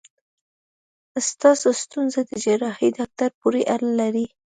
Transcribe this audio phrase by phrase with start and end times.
[1.29, 4.25] ستاسو ستونزه د جراحي داکټر پورې اړه لري.